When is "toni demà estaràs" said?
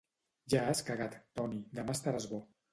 1.41-2.29